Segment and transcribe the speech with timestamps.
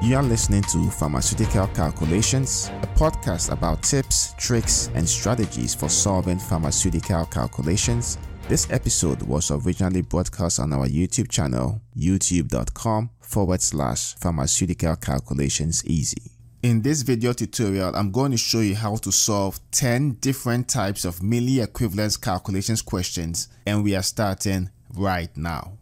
[0.00, 6.38] You are listening to Pharmaceutical Calculations, a podcast about tips, tricks, and strategies for solving
[6.38, 8.16] pharmaceutical calculations.
[8.46, 16.30] This episode was originally broadcast on our YouTube channel, youtube.com forward slash pharmaceutical calculations easy.
[16.62, 21.04] In this video tutorial, I'm going to show you how to solve 10 different types
[21.04, 25.77] of milli equivalence calculations questions, and we are starting right now.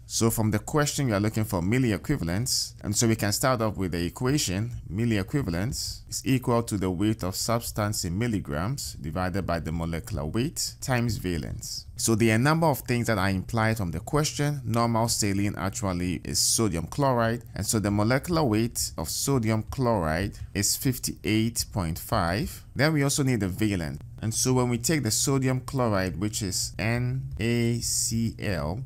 [0.06, 2.76] So from the question, we are looking for milliequivalents.
[2.82, 4.72] And so we can start off with the equation.
[4.90, 10.76] Milliequivalents is equal to the weight of substance in milligrams divided by the molecular weight
[10.80, 11.87] times valence.
[12.00, 14.62] So there are a number of things that are implied from the question.
[14.64, 17.42] Normal saline actually is sodium chloride.
[17.56, 22.62] And so the molecular weight of sodium chloride is 58.5.
[22.76, 24.00] Then we also need the valence.
[24.22, 27.14] And so when we take the sodium chloride, which is NaCl,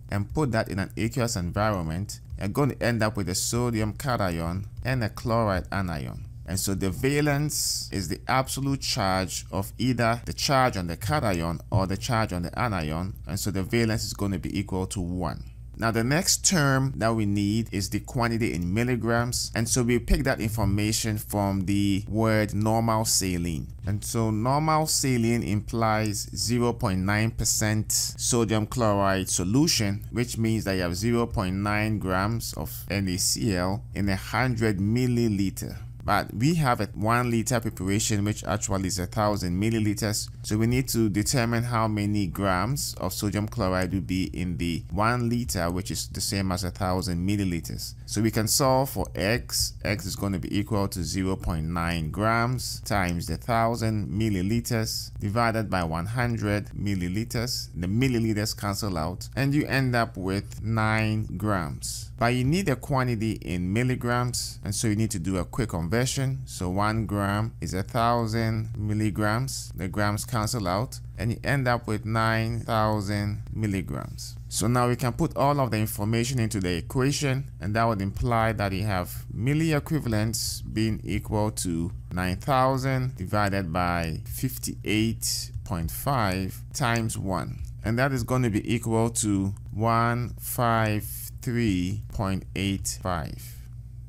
[0.10, 3.92] and put that in an aqueous environment, you're going to end up with a sodium
[3.94, 6.31] cation and a chloride anion.
[6.52, 11.62] And so the valence is the absolute charge of either the charge on the cation
[11.72, 13.14] or the charge on the anion.
[13.26, 15.46] And so the valence is going to be equal to 1.
[15.78, 19.98] Now the next term that we need is the quantity in milligrams and so we
[19.98, 23.68] pick that information from the word normal saline.
[23.88, 32.00] And so normal saline implies 0.9% sodium chloride solution which means that you have 0.9
[32.00, 38.44] grams of NaCl in a 100 milliliter but we have a one liter preparation which
[38.44, 40.30] actually is a thousand milliliters.
[40.44, 44.84] So we need to determine how many grams of sodium chloride will be in the
[44.92, 49.08] one liter which is the same as a thousand milliliters so we can solve for
[49.16, 49.72] x.
[49.86, 55.82] X is going to be equal to 0.9 grams times the thousand milliliters divided by
[55.82, 57.70] 100 milliliters.
[57.74, 62.12] The milliliters cancel out and you end up with 9 grams.
[62.20, 65.70] But you need a quantity in milligrams and so you need to do a quick
[65.70, 66.42] conversion.
[66.46, 69.72] So one gram is a thousand milligrams.
[69.74, 75.14] The grams cancel out and you end up with 9000 milligrams so now we can
[75.14, 79.24] put all of the information into the equation and that would imply that you have
[79.34, 88.44] milli equivalents being equal to 9000 divided by 58.5 times 1 and that is going
[88.44, 93.42] to be equal to 150 3.85.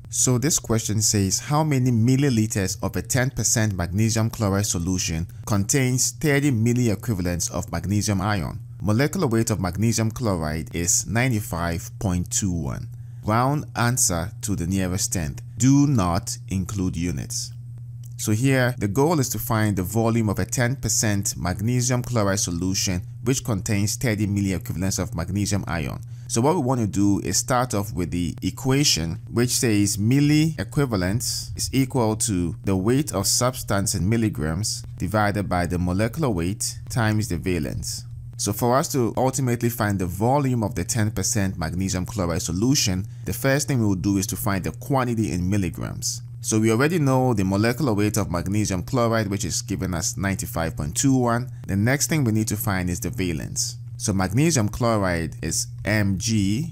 [0.09, 6.51] So this question says how many milliliters of a 10% magnesium chloride solution contains 30
[6.51, 8.59] milliequivalents of magnesium ion?
[8.85, 12.85] Molecular weight of magnesium chloride is 95.21.
[13.23, 15.41] Round answer to the nearest tenth.
[15.57, 17.53] Do not include units.
[18.17, 23.03] So here, the goal is to find the volume of a 10% magnesium chloride solution
[23.23, 26.01] which contains 30 milliequivalents of magnesium ion.
[26.27, 30.59] So what we want to do is start off with the equation which says milli
[30.59, 36.79] equivalence is equal to the weight of substance in milligrams divided by the molecular weight
[36.89, 38.03] times the valence.
[38.37, 43.33] So for us to ultimately find the volume of the 10% magnesium chloride solution, the
[43.33, 46.21] first thing we will do is to find the quantity in milligrams.
[46.41, 51.49] So we already know the molecular weight of magnesium chloride which is given as 95.21.
[51.67, 53.77] The next thing we need to find is the valence.
[53.95, 56.67] So magnesium chloride is MgCl2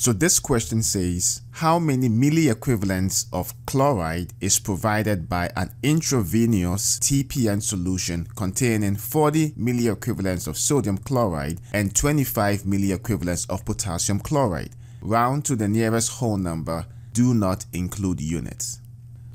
[0.00, 7.60] So this question says, how many milliequivalents of chloride is provided by an intravenous TPN
[7.60, 14.76] solution containing 40 milliequivalents of sodium chloride and 25 milliequivalents of potassium chloride?
[15.02, 18.78] Round to the nearest whole number, do not include units.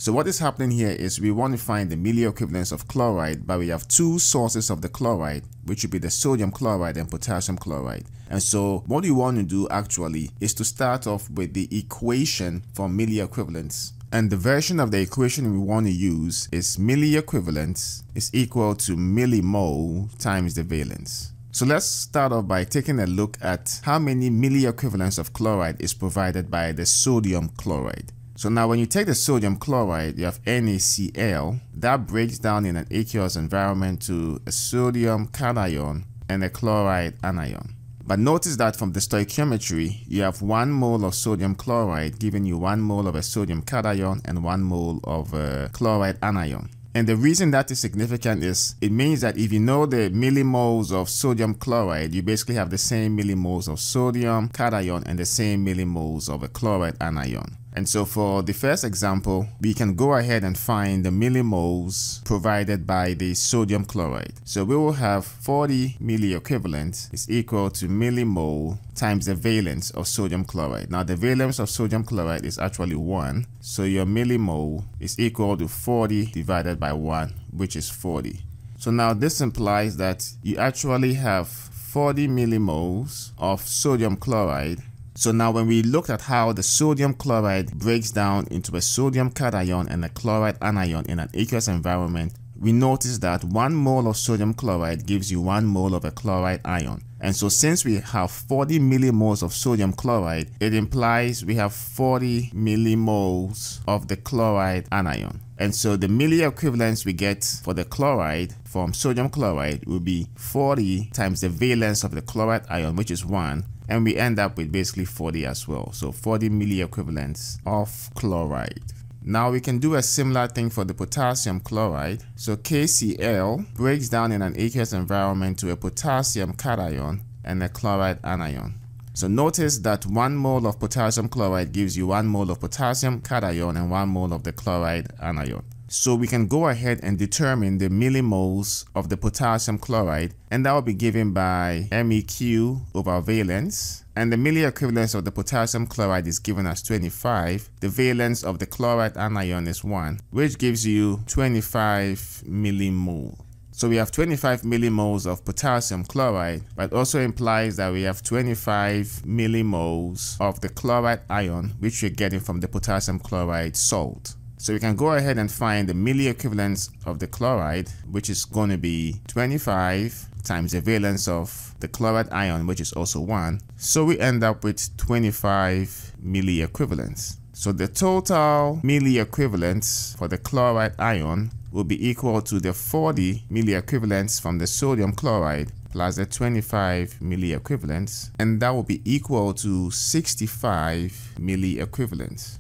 [0.04, 3.60] So what is happening here is we want to find the milliequivalents of chloride, but
[3.60, 7.58] we have two sources of the chloride, which would be the sodium chloride and potassium
[7.58, 8.04] chloride.
[8.30, 12.64] And so what you want to do actually is to start off with the equation
[12.74, 18.30] for milliequivalents And the version of the equation we want to use is milliequivalents is
[18.34, 21.32] equal to millimole times the valence.
[21.54, 25.94] So let's start off by taking a look at how many milliequivalents of chloride is
[25.94, 28.12] provided by the sodium chloride.
[28.36, 32.76] So now when you take the sodium chloride, you have NaCl, that breaks down in
[32.76, 37.76] an aqueous environment to a sodium cation and a chloride anion.
[38.06, 42.58] But notice that from the stoichiometry, you have 1 mole of sodium chloride giving you
[42.58, 46.70] 1 mole of a sodium cation and 1 mole of a chloride anion.
[46.96, 50.92] And the reason that is significant is it means that if you know the millimoles
[50.92, 55.66] of sodium chloride, you basically have the same millimoles of sodium cation and the same
[55.66, 57.58] millimoles of a chloride anion.
[57.76, 62.86] And so for the first example, we can go ahead and find the millimoles provided
[62.86, 64.34] by the sodium chloride.
[64.46, 70.46] So we will have 40 milliequivalent is equal to millimole times the valence of sodium
[70.46, 70.92] chloride.
[70.92, 73.46] Now the valence of sodium chloride is actually 1.
[73.62, 78.40] So your millimole is equal to 40 divided by 1, which is 40.
[78.78, 84.82] So now this implies that you actually have 40 millimoles of sodium chloride
[85.16, 89.30] so now when we looked at how the sodium chloride breaks down into a sodium
[89.30, 94.18] cation and a chloride anion in an aqueous environment, we notice that 1 mole of
[94.18, 97.04] sodium chloride gives you 1 mole of a chloride ion.
[97.20, 102.52] And so since we have 40 millimoles of sodium chloride, it implies we have 40
[102.54, 105.42] millimoles of the chloride anion.
[105.58, 110.28] And so the milli equivalence we get for the chloride from sodium chloride will be
[110.36, 114.58] 40 times the valence of the chloride ion, which is 1, and we end up
[114.58, 115.92] with basically 40 as well.
[115.92, 118.94] So 40 milli equivalents of chloride.
[119.26, 122.24] Now we can do a similar thing for the potassium chloride.
[122.36, 128.20] So KCl breaks down in an aqueous environment to a potassium cation and a chloride
[128.24, 128.74] anion.
[129.14, 133.78] So notice that 1 mole of potassium chloride gives you 1 mole of potassium cation
[133.78, 135.64] and 1 mole of the chloride anion.
[135.96, 140.74] So we can go ahead and determine the millimoles of the potassium chloride and that
[140.74, 146.26] will be given by MEQ over valence and the milli equivalence of the potassium chloride
[146.26, 147.70] is given as 25.
[147.80, 153.38] The valence of the chloride anion is 1 which gives you 25 millimole.
[153.70, 159.06] So we have 25 millimoles of potassium chloride, but also implies that we have 25
[159.28, 164.36] millimoles of the chloride ion, which we're getting from the potassium chloride salt.
[164.64, 168.46] So we can go ahead and find the milli equivalence of the chloride, which is
[168.46, 173.60] going to be 25 times the valence of the chloride ion, which is also 1.
[173.76, 177.40] So we end up with 25 milli equivalents.
[177.52, 183.44] So the total milli equivalents for the chloride ion will be equal to the 40
[183.52, 189.02] milli equivalents from the sodium chloride plus the 25 milli equivalents and that will be
[189.04, 192.60] equal to 65 milli equivalents.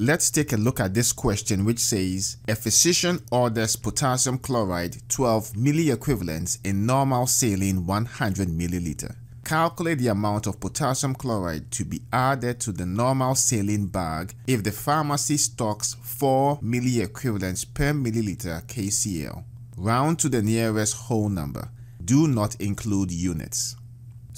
[0.00, 5.54] Let's take a look at this question which says a physician orders potassium chloride 12
[5.54, 9.16] milliequivalents in normal saline 100 milliliter.
[9.44, 14.62] Calculate the amount of potassium chloride to be added to the normal saline bag if
[14.62, 19.42] the pharmacy stocks 4 milliequivalents per milliliter KCl.
[19.76, 21.70] Round to the nearest whole number.
[22.04, 23.74] Do not include units.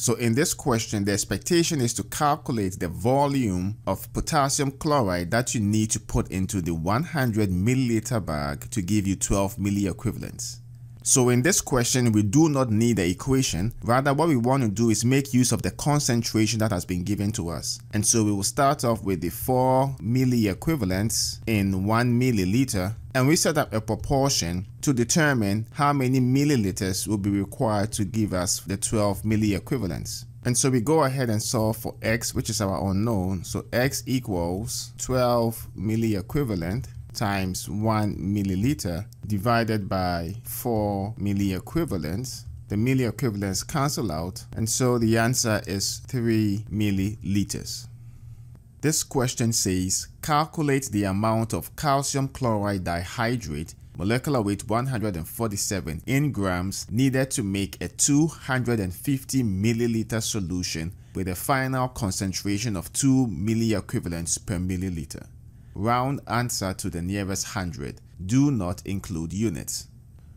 [0.01, 5.55] So in this question, the expectation is to calculate the volume of potassium chloride that
[5.55, 10.61] you need to put into the 100 milliliter bag to give you 12 milliequivalents.
[11.03, 13.75] So in this question, we do not need the equation.
[13.85, 17.05] Rather, what we want to do is make use of the concentration that has been
[17.05, 17.79] given to us.
[17.93, 22.95] And so we will start off with the 4 milliequivalents in 1 milliliter.
[23.13, 28.05] And we set up a proportion to determine how many milliliters will be required to
[28.05, 30.27] give us the 12 milliequivalents.
[30.45, 33.45] And so we go ahead and solve for x, which is our unknown.
[33.45, 42.45] So x equals 12 milli equivalent times 1 milliliter divided by 4 milliequivalents.
[42.69, 47.90] The milliequivalents cancel out and so the answer is 3 milliliters.
[48.83, 56.91] This question says calculate the amount of calcium chloride dihydrate molecular weight 147 in grams
[56.91, 64.57] needed to make a 250 milliliter solution with a final concentration of 2 milliequivalents per
[64.57, 65.27] milliliter.
[65.75, 68.01] Round answer to the nearest hundred.
[68.25, 69.89] Do not include units.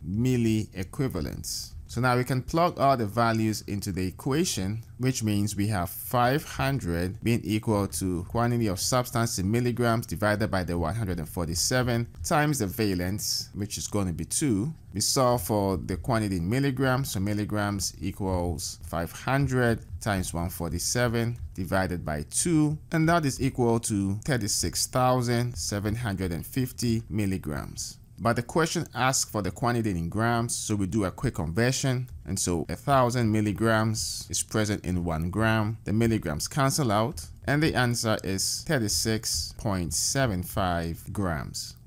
[0.49, 1.73] milliequivalents.
[1.89, 5.89] So now we can plug all the values into the equation, which means we have
[5.89, 12.67] 500 being equal to quantity of substance in milligrams divided by the 147 times the
[12.67, 14.71] valence, which is going to be 2.
[14.93, 22.23] We solve for the quantity in milligrams, so milligrams equals 500 times 147 divided by
[22.29, 27.98] 2, and that is equal to 36,750 milligrams.
[28.21, 32.09] But the question asks for the quantity in grams, so we do a quick conversion.
[32.25, 35.77] And so a thousand milligrams is present in one gram.
[35.85, 41.77] The milligrams cancel out, and the answer is 36.75 grams.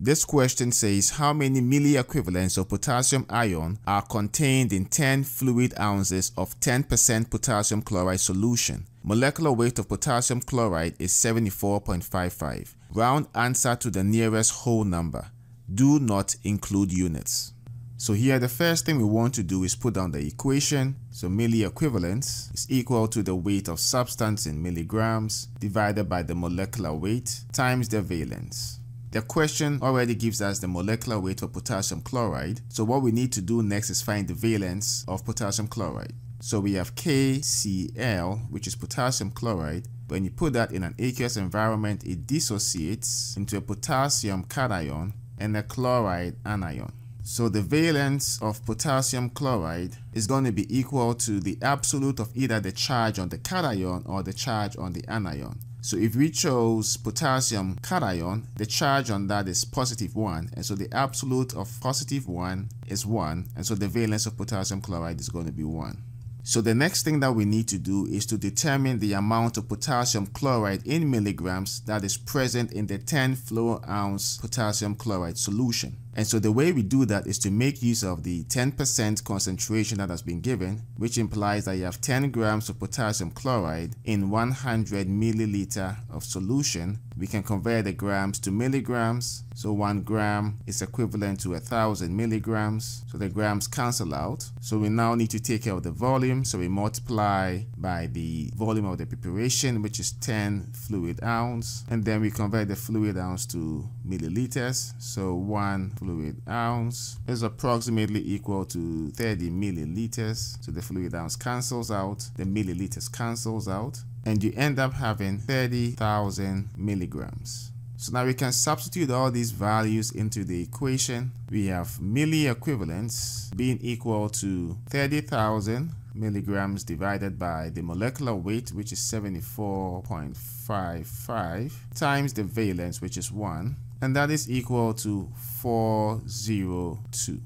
[0.00, 6.30] This question says how many milliequivalents of potassium ion are contained in 10 fluid ounces
[6.36, 8.86] of 10% potassium chloride solution.
[9.02, 12.74] Molecular weight of potassium chloride is 74.55.
[12.94, 15.32] Round answer to the nearest whole number.
[15.74, 17.52] Do not include units.
[17.96, 20.94] So here the first thing we want to do is put down the equation.
[21.10, 26.94] So milliequivalents is equal to the weight of substance in milligrams divided by the molecular
[26.94, 28.78] weight times the valence.
[29.10, 32.60] The question already gives us the molecular weight of potassium chloride.
[32.68, 36.12] So what we need to do next is find the valence of potassium chloride.
[36.40, 39.88] So we have KCl, which is potassium chloride.
[40.08, 45.56] When you put that in an aqueous environment, it dissociates into a potassium cation and
[45.56, 46.92] a chloride anion.
[47.22, 52.30] So the valence of potassium chloride is going to be equal to the absolute of
[52.34, 55.58] either the charge on the cation or the charge on the anion.
[55.80, 60.74] So if we chose potassium cation, the charge on that is positive 1, and so
[60.74, 65.28] the absolute of positive 1 is 1, and so the valence of potassium chloride is
[65.28, 66.02] going to be 1.
[66.42, 69.68] So the next thing that we need to do is to determine the amount of
[69.68, 75.96] potassium chloride in milligrams that is present in the 10 fluid ounce potassium chloride solution.
[76.18, 79.98] And so the way we do that is to make use of the 10% concentration
[79.98, 84.28] that has been given, which implies that you have 10 grams of potassium chloride in
[84.28, 86.98] 100 milliliter of solution.
[87.16, 89.44] We can convert the grams to milligrams.
[89.54, 93.04] So one gram is equivalent to a thousand milligrams.
[93.10, 94.44] So the grams cancel out.
[94.60, 96.44] So we now need to take care of the volume.
[96.44, 101.84] So we multiply by the volume of the preparation, which is 10 fluid ounce.
[101.90, 104.92] And then we convert the fluid ounce to milliliters.
[104.98, 110.56] So one fluid ounce is approximately equal to 30 milliliters.
[110.64, 115.36] So the fluid ounce cancels out, the milliliters cancels out, and you end up having
[115.36, 117.72] 30,000 milligrams.
[117.98, 121.30] So now we can substitute all these values into the equation.
[121.50, 129.00] We have milliequivalents being equal to 30,000 milligrams divided by the molecular weight, which is
[129.00, 135.28] 74.55, times the valence, which is 1, and that is equal to
[135.60, 137.40] 402.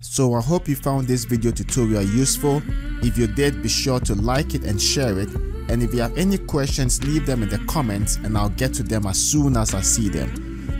[0.00, 2.60] So I hope you found this video tutorial useful.
[3.02, 5.28] If you did, be sure to like it and share it.
[5.68, 8.82] And if you have any questions, leave them in the comments and I'll get to
[8.82, 10.30] them as soon as I see them.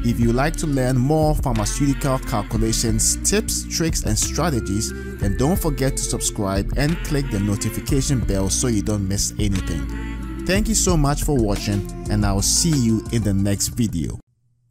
[0.05, 5.97] If you like to learn more pharmaceutical calculations, tips, tricks, and strategies, then don't forget
[5.97, 9.87] to subscribe and click the notification bell so you don't miss anything.
[10.45, 14.22] Thank you so much for watching and I'll see you in the next video.